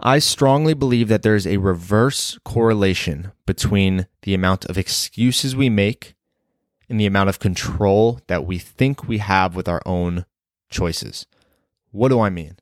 I 0.00 0.20
strongly 0.20 0.74
believe 0.74 1.08
that 1.08 1.22
there's 1.22 1.46
a 1.46 1.56
reverse 1.56 2.38
correlation 2.44 3.32
between 3.46 4.06
the 4.22 4.32
amount 4.32 4.64
of 4.66 4.78
excuses 4.78 5.56
we 5.56 5.68
make 5.68 6.14
and 6.88 7.00
the 7.00 7.06
amount 7.06 7.28
of 7.28 7.40
control 7.40 8.20
that 8.28 8.46
we 8.46 8.58
think 8.58 9.08
we 9.08 9.18
have 9.18 9.56
with 9.56 9.68
our 9.68 9.82
own 9.84 10.24
choices. 10.70 11.26
What 11.90 12.10
do 12.10 12.20
I 12.20 12.30
mean? 12.30 12.58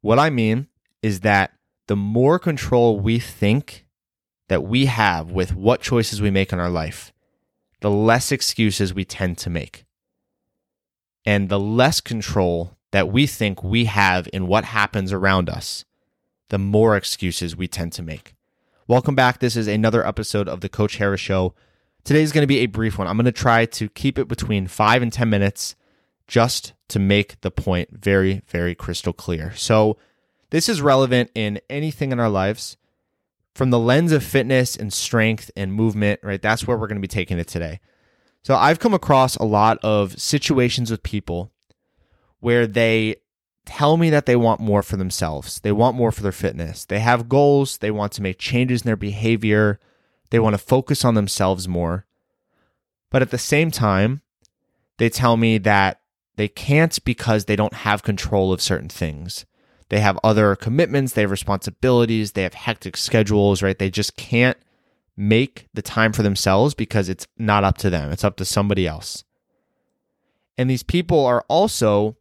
What 0.00 0.18
I 0.18 0.30
mean 0.30 0.68
is 1.02 1.20
that 1.20 1.52
the 1.86 1.96
more 1.96 2.38
control 2.38 2.98
we 2.98 3.18
think 3.18 3.86
that 4.48 4.64
we 4.64 4.86
have 4.86 5.30
with 5.30 5.54
what 5.54 5.82
choices 5.82 6.22
we 6.22 6.30
make 6.30 6.52
in 6.52 6.58
our 6.58 6.70
life, 6.70 7.12
the 7.80 7.90
less 7.90 8.32
excuses 8.32 8.94
we 8.94 9.04
tend 9.04 9.36
to 9.38 9.50
make. 9.50 9.84
And 11.26 11.50
the 11.50 11.60
less 11.60 12.00
control 12.00 12.78
that 12.90 13.08
we 13.10 13.26
think 13.26 13.62
we 13.62 13.84
have 13.84 14.28
in 14.32 14.46
what 14.46 14.64
happens 14.64 15.12
around 15.12 15.50
us, 15.50 15.84
the 16.48 16.58
more 16.58 16.96
excuses 16.96 17.56
we 17.56 17.68
tend 17.68 17.92
to 17.92 18.02
make. 18.02 18.34
Welcome 18.86 19.14
back. 19.14 19.38
This 19.38 19.56
is 19.56 19.66
another 19.66 20.06
episode 20.06 20.48
of 20.48 20.60
the 20.60 20.68
Coach 20.68 20.96
Harris 20.96 21.20
Show. 21.20 21.54
Today 22.04 22.22
is 22.22 22.32
going 22.32 22.42
to 22.42 22.46
be 22.46 22.60
a 22.60 22.66
brief 22.66 22.96
one. 22.96 23.06
I'm 23.06 23.16
going 23.16 23.26
to 23.26 23.32
try 23.32 23.66
to 23.66 23.88
keep 23.90 24.18
it 24.18 24.28
between 24.28 24.66
five 24.66 25.02
and 25.02 25.12
10 25.12 25.28
minutes 25.28 25.76
just 26.26 26.72
to 26.88 26.98
make 26.98 27.40
the 27.42 27.50
point 27.50 27.90
very, 27.92 28.42
very 28.48 28.74
crystal 28.74 29.12
clear. 29.12 29.54
So, 29.54 29.98
this 30.50 30.70
is 30.70 30.80
relevant 30.80 31.30
in 31.34 31.60
anything 31.68 32.10
in 32.12 32.18
our 32.18 32.30
lives 32.30 32.78
from 33.54 33.68
the 33.68 33.78
lens 33.78 34.12
of 34.12 34.24
fitness 34.24 34.74
and 34.74 34.90
strength 34.90 35.50
and 35.54 35.74
movement, 35.74 36.20
right? 36.22 36.40
That's 36.40 36.66
where 36.66 36.78
we're 36.78 36.86
going 36.86 36.96
to 36.96 37.02
be 37.02 37.08
taking 37.08 37.38
it 37.38 37.48
today. 37.48 37.80
So, 38.42 38.54
I've 38.54 38.78
come 38.78 38.94
across 38.94 39.36
a 39.36 39.44
lot 39.44 39.78
of 39.82 40.18
situations 40.18 40.90
with 40.90 41.02
people 41.02 41.52
where 42.40 42.66
they 42.66 43.16
tell 43.68 43.98
me 43.98 44.08
that 44.10 44.24
they 44.24 44.34
want 44.34 44.60
more 44.60 44.82
for 44.82 44.96
themselves. 44.96 45.60
They 45.60 45.72
want 45.72 45.94
more 45.94 46.10
for 46.10 46.22
their 46.22 46.32
fitness. 46.32 46.86
They 46.86 47.00
have 47.00 47.28
goals. 47.28 47.78
They 47.78 47.90
want 47.90 48.12
to 48.12 48.22
make 48.22 48.38
changes 48.38 48.82
in 48.82 48.86
their 48.86 48.96
behavior. 48.96 49.78
They 50.30 50.38
want 50.38 50.54
to 50.54 50.58
focus 50.58 51.04
on 51.04 51.14
themselves 51.14 51.68
more. 51.68 52.06
But 53.10 53.22
at 53.22 53.30
the 53.30 53.38
same 53.38 53.70
time, 53.70 54.22
they 54.96 55.10
tell 55.10 55.36
me 55.36 55.58
that 55.58 56.00
they 56.36 56.48
can't 56.48 57.04
because 57.04 57.44
they 57.44 57.56
don't 57.56 57.74
have 57.74 58.02
control 58.02 58.52
of 58.52 58.62
certain 58.62 58.88
things. 58.88 59.44
They 59.90 60.00
have 60.00 60.18
other 60.24 60.56
commitments, 60.56 61.12
they 61.12 61.22
have 61.22 61.30
responsibilities, 61.30 62.32
they 62.32 62.42
have 62.42 62.54
hectic 62.54 62.96
schedules, 62.96 63.62
right? 63.62 63.78
They 63.78 63.90
just 63.90 64.16
can't 64.16 64.56
make 65.16 65.68
the 65.74 65.82
time 65.82 66.12
for 66.12 66.22
themselves 66.22 66.74
because 66.74 67.08
it's 67.08 67.26
not 67.38 67.64
up 67.64 67.78
to 67.78 67.90
them, 67.90 68.12
it's 68.12 68.24
up 68.24 68.36
to 68.36 68.44
somebody 68.44 68.86
else. 68.86 69.24
And 70.58 70.68
these 70.68 70.82
people 70.82 71.24
are 71.24 71.44
also 71.48 72.17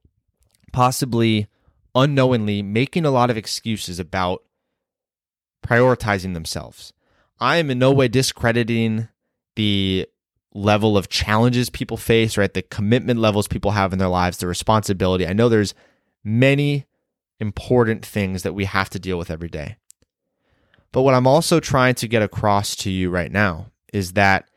possibly 0.77 1.47
unknowingly 1.95 2.61
making 2.61 3.03
a 3.03 3.09
lot 3.09 3.31
of 3.31 3.35
excuses 3.35 3.99
about 3.99 4.43
prioritizing 5.65 6.35
themselves. 6.35 6.93
I 7.39 7.57
am 7.57 7.71
in 7.71 7.79
no 7.79 7.91
way 7.91 8.07
discrediting 8.07 9.07
the 9.55 10.07
level 10.53 10.95
of 10.95 11.09
challenges 11.09 11.71
people 11.71 11.97
face, 11.97 12.37
right? 12.37 12.53
The 12.53 12.61
commitment 12.61 13.19
levels 13.19 13.47
people 13.47 13.71
have 13.71 13.91
in 13.91 13.97
their 13.97 14.07
lives, 14.07 14.37
the 14.37 14.45
responsibility. 14.45 15.25
I 15.25 15.33
know 15.33 15.49
there's 15.49 15.73
many 16.23 16.85
important 17.39 18.05
things 18.05 18.43
that 18.43 18.53
we 18.53 18.65
have 18.65 18.91
to 18.91 18.99
deal 18.99 19.17
with 19.17 19.31
every 19.31 19.49
day. 19.49 19.77
But 20.91 21.01
what 21.01 21.15
I'm 21.15 21.25
also 21.25 21.59
trying 21.59 21.95
to 21.95 22.07
get 22.07 22.21
across 22.21 22.75
to 22.75 22.91
you 22.91 23.09
right 23.09 23.31
now 23.31 23.71
is 23.91 24.13
that 24.13 24.47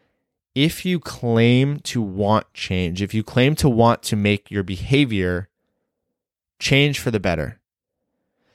if 0.55 0.85
you 0.85 1.01
claim 1.01 1.79
to 1.81 2.03
want 2.03 2.53
change, 2.53 3.01
if 3.01 3.15
you 3.15 3.23
claim 3.23 3.55
to 3.55 3.71
want 3.71 4.03
to 4.03 4.17
make 4.17 4.51
your 4.51 4.63
behavior 4.63 5.47
change 6.61 7.01
for 7.01 7.11
the 7.11 7.19
better, 7.19 7.59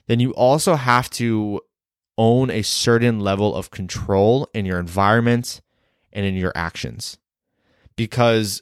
then 0.07 0.19
you 0.19 0.31
also 0.35 0.75
have 0.75 1.09
to 1.09 1.61
own 2.17 2.49
a 2.49 2.61
certain 2.61 3.19
level 3.19 3.53
of 3.53 3.71
control 3.71 4.47
in 4.53 4.65
your 4.65 4.79
environment 4.79 5.61
and 6.13 6.25
in 6.25 6.35
your 6.35 6.53
actions. 6.55 7.17
Because 7.97 8.61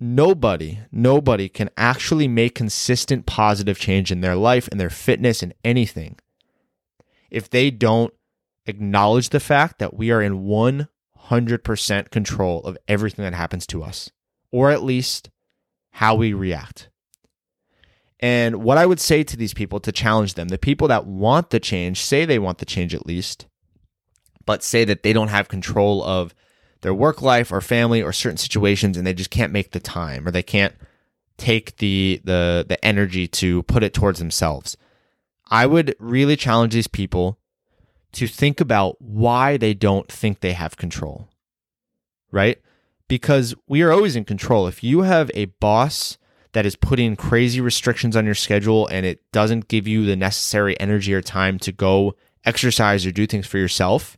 nobody, 0.00 0.80
nobody 0.90 1.48
can 1.48 1.70
actually 1.76 2.26
make 2.26 2.54
consistent 2.54 3.26
positive 3.26 3.78
change 3.78 4.10
in 4.10 4.20
their 4.20 4.36
life 4.36 4.68
and 4.68 4.80
their 4.80 4.90
fitness 4.90 5.42
and 5.42 5.54
anything 5.64 6.16
if 7.30 7.50
they 7.50 7.70
don't 7.70 8.14
acknowledge 8.66 9.28
the 9.30 9.40
fact 9.40 9.78
that 9.78 9.94
we 9.94 10.10
are 10.10 10.22
in 10.22 10.44
100% 10.44 12.10
control 12.10 12.60
of 12.62 12.78
everything 12.86 13.22
that 13.22 13.34
happens 13.34 13.66
to 13.66 13.82
us, 13.82 14.10
or 14.50 14.70
at 14.70 14.82
least 14.82 15.30
how 15.90 16.14
we 16.14 16.32
react. 16.32 16.87
And 18.20 18.62
what 18.62 18.78
I 18.78 18.86
would 18.86 19.00
say 19.00 19.22
to 19.22 19.36
these 19.36 19.54
people 19.54 19.78
to 19.80 19.92
challenge 19.92 20.34
them, 20.34 20.48
the 20.48 20.58
people 20.58 20.88
that 20.88 21.06
want 21.06 21.50
the 21.50 21.60
change, 21.60 22.00
say 22.00 22.24
they 22.24 22.38
want 22.38 22.58
the 22.58 22.66
change 22.66 22.94
at 22.94 23.06
least, 23.06 23.46
but 24.44 24.64
say 24.64 24.84
that 24.84 25.02
they 25.02 25.12
don't 25.12 25.28
have 25.28 25.48
control 25.48 26.02
of 26.02 26.34
their 26.80 26.94
work 26.94 27.22
life 27.22 27.52
or 27.52 27.60
family 27.60 28.02
or 28.02 28.12
certain 28.12 28.36
situations 28.36 28.96
and 28.96 29.06
they 29.06 29.14
just 29.14 29.30
can't 29.30 29.52
make 29.52 29.72
the 29.72 29.80
time 29.80 30.26
or 30.26 30.30
they 30.30 30.42
can't 30.42 30.74
take 31.36 31.76
the 31.76 32.20
the 32.24 32.64
the 32.68 32.84
energy 32.84 33.28
to 33.28 33.62
put 33.64 33.82
it 33.82 33.94
towards 33.94 34.18
themselves. 34.18 34.76
I 35.50 35.66
would 35.66 35.94
really 35.98 36.36
challenge 36.36 36.74
these 36.74 36.88
people 36.88 37.38
to 38.12 38.26
think 38.26 38.60
about 38.60 39.00
why 39.00 39.56
they 39.56 39.74
don't 39.74 40.10
think 40.10 40.40
they 40.40 40.52
have 40.52 40.76
control. 40.76 41.28
Right? 42.30 42.60
Because 43.06 43.54
we 43.66 43.82
are 43.82 43.92
always 43.92 44.16
in 44.16 44.24
control. 44.24 44.66
If 44.66 44.84
you 44.84 45.02
have 45.02 45.30
a 45.34 45.46
boss 45.46 46.18
that 46.52 46.66
is 46.66 46.76
putting 46.76 47.16
crazy 47.16 47.60
restrictions 47.60 48.16
on 48.16 48.24
your 48.24 48.34
schedule 48.34 48.86
and 48.88 49.04
it 49.04 49.20
doesn't 49.32 49.68
give 49.68 49.86
you 49.86 50.04
the 50.04 50.16
necessary 50.16 50.78
energy 50.80 51.12
or 51.14 51.22
time 51.22 51.58
to 51.60 51.72
go 51.72 52.14
exercise 52.44 53.04
or 53.04 53.12
do 53.12 53.26
things 53.26 53.46
for 53.46 53.58
yourself, 53.58 54.16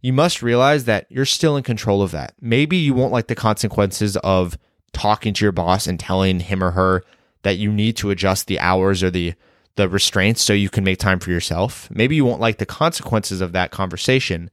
you 0.00 0.12
must 0.12 0.42
realize 0.42 0.84
that 0.84 1.06
you're 1.08 1.24
still 1.24 1.56
in 1.56 1.62
control 1.62 2.02
of 2.02 2.10
that. 2.10 2.34
Maybe 2.40 2.76
you 2.76 2.92
won't 2.92 3.12
like 3.12 3.28
the 3.28 3.34
consequences 3.34 4.16
of 4.18 4.58
talking 4.92 5.32
to 5.34 5.44
your 5.44 5.52
boss 5.52 5.86
and 5.86 5.98
telling 5.98 6.40
him 6.40 6.62
or 6.62 6.72
her 6.72 7.02
that 7.42 7.56
you 7.56 7.72
need 7.72 7.96
to 7.96 8.10
adjust 8.10 8.46
the 8.46 8.60
hours 8.60 9.02
or 9.02 9.10
the 9.10 9.34
the 9.76 9.88
restraints 9.88 10.40
so 10.40 10.52
you 10.52 10.70
can 10.70 10.84
make 10.84 10.98
time 10.98 11.18
for 11.18 11.30
yourself. 11.30 11.88
Maybe 11.90 12.14
you 12.14 12.24
won't 12.24 12.40
like 12.40 12.58
the 12.58 12.66
consequences 12.66 13.40
of 13.40 13.50
that 13.52 13.72
conversation, 13.72 14.50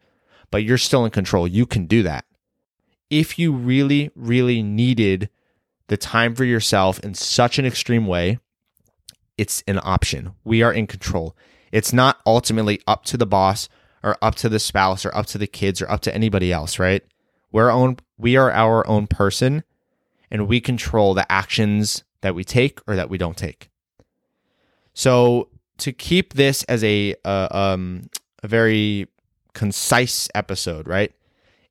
but 0.50 0.64
you're 0.64 0.80
still 0.80 1.06
in 1.06 1.12
control. 1.12 1.48
You 1.48 1.68
can 1.68 1.86
do 1.86 2.02
that. 2.04 2.26
If 3.10 3.38
you 3.38 3.52
really 3.52 4.10
really 4.16 4.64
needed 4.64 5.30
the 5.92 5.98
time 5.98 6.34
for 6.34 6.46
yourself 6.46 7.00
in 7.00 7.14
such 7.14 7.60
an 7.60 7.66
extreme 7.66 8.08
way, 8.08 8.40
it's 9.38 9.62
an 9.68 9.78
option. 9.84 10.32
We 10.46 10.64
are 10.64 10.72
in 10.72 10.88
control. 10.88 11.36
It's 11.74 11.92
not 11.92 12.22
ultimately 12.26 12.80
up 12.88 13.04
to 13.08 13.18
the 13.18 13.26
boss 13.26 13.68
or 14.02 14.16
up 14.22 14.36
to 14.36 14.48
the 14.48 14.58
spouse 14.58 15.06
or 15.06 15.14
up 15.14 15.26
to 15.26 15.38
the 15.38 15.48
kids 15.48 15.82
or 15.82 15.92
up 15.92 16.00
to 16.04 16.16
anybody 16.16 16.50
else, 16.50 16.80
right? 16.80 17.04
We're 17.52 17.70
own 17.70 17.98
we 18.18 18.38
are 18.38 18.50
our 18.50 18.88
own 18.88 19.08
person 19.08 19.66
and 20.32 20.48
we 20.48 20.62
control 20.62 21.14
the 21.14 21.30
actions 21.30 22.06
that 22.22 22.36
we 22.36 22.46
take 22.46 22.80
or 22.88 22.96
that 22.96 23.10
we 23.10 23.18
don't 23.18 23.36
take. 23.36 23.70
So 24.94 25.50
to 25.80 25.92
keep 25.92 26.36
this 26.36 26.64
as 26.70 26.86
a 26.86 27.16
uh, 27.26 27.50
um, 27.52 28.10
a 28.42 28.48
very 28.48 29.08
concise 29.54 30.30
episode, 30.34 30.88
right? 30.88 31.12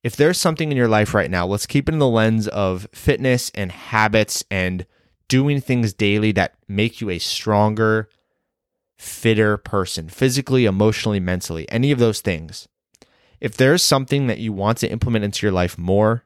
If 0.03 0.17
there's 0.17 0.39
something 0.39 0.71
in 0.71 0.77
your 0.77 0.89
life 0.89 1.15
right 1.15 1.31
now, 1.31 1.47
let's 1.47 1.67
keep 1.67 1.89
it 1.89 1.93
in 1.93 1.99
the 1.99 2.09
lens 2.09 2.49
of 2.49 2.89
fitness 2.93 3.51
and 3.55 3.71
habits 3.71 4.45
and 4.51 4.87
doing 5.29 5.61
things 5.61 5.93
daily 5.93 6.33
that 6.33 6.55
make 6.67 7.01
you 7.01 7.11
a 7.11 7.19
stronger, 7.19 8.09
fitter 8.99 9.57
person, 9.57 10.09
physically, 10.09 10.65
emotionally, 10.65 11.21
mentally, 11.21 11.71
any 11.71 11.91
of 11.91 11.99
those 11.99 12.21
things. 12.21 12.67
If 13.41 13.57
there's 13.57 13.83
something 13.83 14.27
that 14.27 14.39
you 14.39 14.53
want 14.53 14.79
to 14.79 14.91
implement 14.91 15.25
into 15.25 15.47
your 15.47 15.53
life 15.53 15.79
more, 15.79 16.25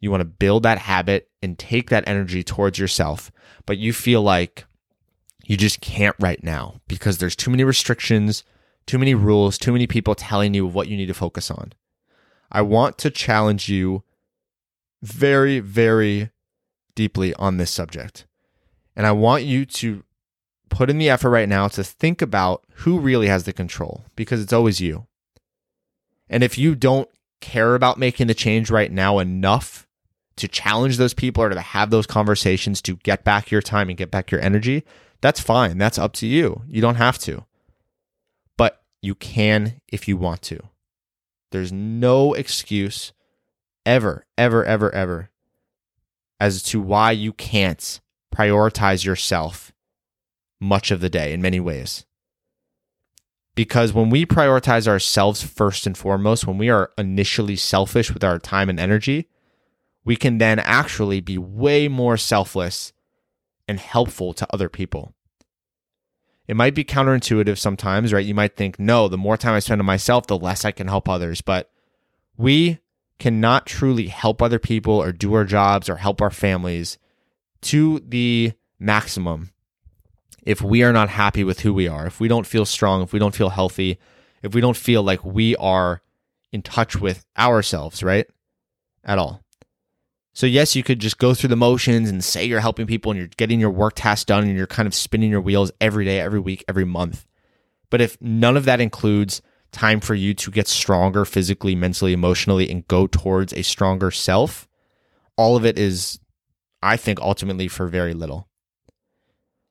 you 0.00 0.10
want 0.10 0.20
to 0.20 0.24
build 0.24 0.62
that 0.64 0.78
habit 0.78 1.28
and 1.42 1.58
take 1.58 1.90
that 1.90 2.06
energy 2.06 2.42
towards 2.44 2.78
yourself, 2.78 3.32
but 3.66 3.78
you 3.78 3.92
feel 3.92 4.22
like 4.22 4.64
you 5.44 5.56
just 5.56 5.80
can't 5.80 6.14
right 6.20 6.42
now 6.44 6.80
because 6.86 7.18
there's 7.18 7.34
too 7.34 7.50
many 7.50 7.64
restrictions, 7.64 8.44
too 8.86 8.98
many 8.98 9.14
rules, 9.14 9.58
too 9.58 9.72
many 9.72 9.86
people 9.86 10.14
telling 10.14 10.54
you 10.54 10.66
what 10.66 10.88
you 10.88 10.96
need 10.96 11.06
to 11.06 11.14
focus 11.14 11.50
on. 11.50 11.72
I 12.50 12.62
want 12.62 12.98
to 12.98 13.10
challenge 13.10 13.68
you 13.68 14.02
very, 15.02 15.60
very 15.60 16.30
deeply 16.94 17.34
on 17.34 17.56
this 17.56 17.70
subject. 17.70 18.26
And 18.96 19.06
I 19.06 19.12
want 19.12 19.44
you 19.44 19.64
to 19.64 20.02
put 20.68 20.90
in 20.90 20.98
the 20.98 21.10
effort 21.10 21.30
right 21.30 21.48
now 21.48 21.68
to 21.68 21.84
think 21.84 22.20
about 22.20 22.64
who 22.76 22.98
really 22.98 23.28
has 23.28 23.44
the 23.44 23.52
control 23.52 24.04
because 24.16 24.42
it's 24.42 24.52
always 24.52 24.80
you. 24.80 25.06
And 26.28 26.42
if 26.42 26.58
you 26.58 26.74
don't 26.74 27.08
care 27.40 27.74
about 27.74 27.98
making 27.98 28.26
the 28.26 28.34
change 28.34 28.70
right 28.70 28.90
now 28.90 29.18
enough 29.18 29.86
to 30.36 30.48
challenge 30.48 30.96
those 30.96 31.14
people 31.14 31.42
or 31.42 31.48
to 31.48 31.60
have 31.60 31.90
those 31.90 32.06
conversations 32.06 32.82
to 32.82 32.96
get 32.96 33.24
back 33.24 33.50
your 33.50 33.62
time 33.62 33.88
and 33.88 33.98
get 33.98 34.10
back 34.10 34.30
your 34.30 34.40
energy, 34.40 34.84
that's 35.20 35.40
fine. 35.40 35.78
That's 35.78 35.98
up 35.98 36.12
to 36.14 36.26
you. 36.26 36.62
You 36.68 36.80
don't 36.80 36.96
have 36.96 37.18
to. 37.20 37.44
But 38.56 38.82
you 39.02 39.14
can 39.14 39.80
if 39.88 40.06
you 40.06 40.16
want 40.16 40.42
to. 40.42 40.60
There's 41.50 41.72
no 41.72 42.34
excuse 42.34 43.12
ever, 43.86 44.26
ever, 44.36 44.64
ever, 44.64 44.94
ever 44.94 45.30
as 46.40 46.62
to 46.62 46.80
why 46.80 47.10
you 47.10 47.32
can't 47.32 48.00
prioritize 48.34 49.04
yourself 49.04 49.72
much 50.60 50.90
of 50.90 51.00
the 51.00 51.08
day 51.08 51.32
in 51.32 51.42
many 51.42 51.60
ways. 51.60 52.04
Because 53.54 53.92
when 53.92 54.08
we 54.08 54.24
prioritize 54.24 54.86
ourselves 54.86 55.42
first 55.42 55.86
and 55.86 55.98
foremost, 55.98 56.46
when 56.46 56.58
we 56.58 56.68
are 56.68 56.92
initially 56.96 57.56
selfish 57.56 58.14
with 58.14 58.22
our 58.22 58.38
time 58.38 58.68
and 58.68 58.78
energy, 58.78 59.28
we 60.04 60.14
can 60.14 60.38
then 60.38 60.60
actually 60.60 61.20
be 61.20 61.38
way 61.38 61.88
more 61.88 62.16
selfless 62.16 62.92
and 63.66 63.80
helpful 63.80 64.32
to 64.34 64.46
other 64.54 64.68
people. 64.68 65.12
It 66.48 66.56
might 66.56 66.74
be 66.74 66.82
counterintuitive 66.82 67.58
sometimes, 67.58 68.12
right? 68.12 68.24
You 68.24 68.34
might 68.34 68.56
think, 68.56 68.80
no, 68.80 69.06
the 69.06 69.18
more 69.18 69.36
time 69.36 69.54
I 69.54 69.58
spend 69.58 69.82
on 69.82 69.86
myself, 69.86 70.26
the 70.26 70.38
less 70.38 70.64
I 70.64 70.72
can 70.72 70.88
help 70.88 71.08
others. 71.08 71.42
But 71.42 71.70
we 72.38 72.78
cannot 73.18 73.66
truly 73.66 74.08
help 74.08 74.40
other 74.40 74.58
people 74.58 74.94
or 74.94 75.12
do 75.12 75.34
our 75.34 75.44
jobs 75.44 75.88
or 75.90 75.96
help 75.96 76.22
our 76.22 76.30
families 76.30 76.96
to 77.60 78.00
the 78.00 78.52
maximum 78.78 79.50
if 80.42 80.62
we 80.62 80.82
are 80.82 80.92
not 80.92 81.10
happy 81.10 81.44
with 81.44 81.60
who 81.60 81.74
we 81.74 81.86
are, 81.86 82.06
if 82.06 82.20
we 82.20 82.28
don't 82.28 82.46
feel 82.46 82.64
strong, 82.64 83.02
if 83.02 83.12
we 83.12 83.18
don't 83.18 83.34
feel 83.34 83.50
healthy, 83.50 83.98
if 84.42 84.54
we 84.54 84.62
don't 84.62 84.76
feel 84.76 85.02
like 85.02 85.22
we 85.22 85.54
are 85.56 86.00
in 86.52 86.62
touch 86.62 86.96
with 86.96 87.26
ourselves, 87.36 88.02
right? 88.02 88.26
At 89.04 89.18
all. 89.18 89.42
So, 90.38 90.46
yes, 90.46 90.76
you 90.76 90.84
could 90.84 91.00
just 91.00 91.18
go 91.18 91.34
through 91.34 91.48
the 91.48 91.56
motions 91.56 92.08
and 92.08 92.22
say 92.22 92.44
you're 92.44 92.60
helping 92.60 92.86
people 92.86 93.10
and 93.10 93.18
you're 93.18 93.26
getting 93.26 93.58
your 93.58 93.72
work 93.72 93.94
tasks 93.96 94.24
done 94.24 94.44
and 94.44 94.56
you're 94.56 94.68
kind 94.68 94.86
of 94.86 94.94
spinning 94.94 95.32
your 95.32 95.40
wheels 95.40 95.72
every 95.80 96.04
day, 96.04 96.20
every 96.20 96.38
week, 96.38 96.64
every 96.68 96.84
month. 96.84 97.26
But 97.90 98.00
if 98.00 98.16
none 98.22 98.56
of 98.56 98.64
that 98.64 98.80
includes 98.80 99.42
time 99.72 99.98
for 99.98 100.14
you 100.14 100.34
to 100.34 100.52
get 100.52 100.68
stronger 100.68 101.24
physically, 101.24 101.74
mentally, 101.74 102.12
emotionally, 102.12 102.70
and 102.70 102.86
go 102.86 103.08
towards 103.08 103.52
a 103.52 103.62
stronger 103.62 104.12
self, 104.12 104.68
all 105.36 105.56
of 105.56 105.66
it 105.66 105.76
is, 105.76 106.20
I 106.84 106.96
think, 106.96 107.20
ultimately 107.20 107.66
for 107.66 107.88
very 107.88 108.14
little. 108.14 108.46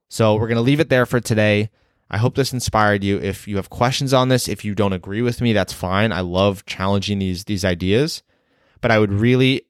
So 0.10 0.36
we're 0.36 0.50
going 0.50 0.58
to 0.58 0.62
leave 0.62 0.82
it 0.82 0.90
there 0.90 1.06
for 1.06 1.22
today. 1.22 1.70
I 2.12 2.18
hope 2.18 2.36
this 2.36 2.52
inspired 2.52 3.06
you. 3.06 3.20
If 3.20 3.48
you 3.48 3.56
have 3.56 3.70
questions 3.70 4.14
on 4.14 4.28
this, 4.28 4.50
if 4.50 4.66
you 4.66 4.76
don't 4.76 4.92
agree 4.92 5.22
with 5.22 5.40
me, 5.40 5.54
that's 5.54 5.72
fine. 5.72 6.12
I 6.12 6.20
love 6.20 6.66
challenging 6.66 7.20
these 7.20 7.46
these 7.46 7.64
ideas, 7.64 8.22
but 8.82 8.92
I 8.92 9.00
would 9.00 9.14
really 9.14 9.67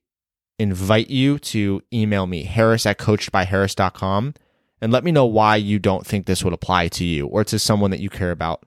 invite 0.60 1.10
you 1.10 1.38
to 1.40 1.82
email 1.94 2.26
me 2.26 2.44
harris 2.44 2.86
at 2.86 2.98
coachedbyharris.com 2.98 4.34
and 4.82 4.92
let 4.92 5.04
me 5.04 5.12
know 5.12 5.26
why 5.26 5.56
you 5.56 5.80
don't 5.80 6.06
think 6.06 6.26
this 6.26 6.44
would 6.44 6.54
apply 6.54 6.88
to 6.88 7.06
you 7.06 7.28
or 7.28 7.44
to 7.44 7.60
someone 7.60 7.92
that 7.92 8.00
you 8.00 8.10
care 8.10 8.32
about 8.32 8.64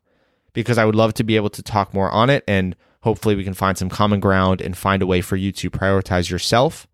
because 0.52 0.78
I 0.78 0.84
would 0.84 0.96
love 0.96 1.14
to 1.14 1.24
be 1.24 1.36
able 1.36 1.50
to 1.50 1.62
talk 1.62 1.94
more 1.94 2.10
on 2.10 2.30
it 2.30 2.44
and 2.48 2.74
hopefully 3.02 3.34
we 3.34 3.44
can 3.44 3.54
find 3.54 3.78
some 3.78 3.88
common 3.88 4.20
ground 4.20 4.60
and 4.60 4.76
find 4.76 5.02
a 5.02 5.06
way 5.06 5.20
for 5.20 5.36
you 5.36 5.52
to 5.52 5.70
prioritize 5.70 6.30
yourself 6.30 6.86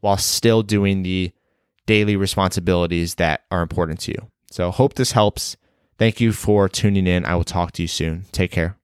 while 0.00 0.16
still 0.16 0.62
doing 0.62 1.02
the 1.02 1.32
daily 1.86 2.16
responsibilities 2.16 3.16
that 3.16 3.44
are 3.50 3.62
important 3.62 4.00
to 4.00 4.12
you. 4.12 4.30
So, 4.50 4.70
hope 4.70 4.94
this 4.94 5.12
helps. 5.12 5.56
Thank 5.98 6.20
you 6.20 6.32
for 6.32 6.68
tuning 6.68 7.06
in. 7.06 7.24
I 7.24 7.34
will 7.36 7.44
talk 7.44 7.72
to 7.72 7.82
you 7.82 7.88
soon. 7.88 8.24
Take 8.32 8.50
care. 8.50 8.76